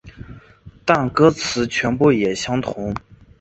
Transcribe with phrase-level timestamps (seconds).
[0.83, 2.91] 但歌词全部也相同。